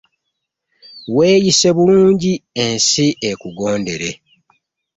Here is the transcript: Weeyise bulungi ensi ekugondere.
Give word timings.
Weeyise 1.15 1.69
bulungi 1.75 2.33
ensi 2.63 3.05
ekugondere. 3.29 4.09